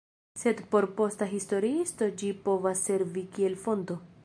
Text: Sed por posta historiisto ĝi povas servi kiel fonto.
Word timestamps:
Sed 0.43 0.61
por 0.71 0.87
posta 1.01 1.27
historiisto 1.33 2.09
ĝi 2.23 2.33
povas 2.49 2.83
servi 2.89 3.27
kiel 3.37 3.63
fonto. 3.67 4.03